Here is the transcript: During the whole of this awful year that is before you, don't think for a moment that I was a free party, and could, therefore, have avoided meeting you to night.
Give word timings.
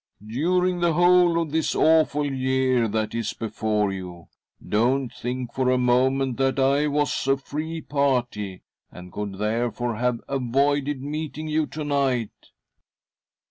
During 0.25 0.79
the 0.79 0.93
whole 0.93 1.39
of 1.39 1.51
this 1.51 1.75
awful 1.75 2.25
year 2.25 2.87
that 2.87 3.13
is 3.13 3.33
before 3.33 3.91
you, 3.93 4.29
don't 4.67 5.13
think 5.13 5.53
for 5.53 5.69
a 5.69 5.77
moment 5.77 6.37
that 6.37 6.57
I 6.57 6.87
was 6.87 7.27
a 7.27 7.37
free 7.37 7.81
party, 7.81 8.63
and 8.91 9.11
could, 9.13 9.33
therefore, 9.37 9.97
have 9.97 10.19
avoided 10.27 11.03
meeting 11.03 11.47
you 11.47 11.67
to 11.67 11.83
night. 11.83 12.31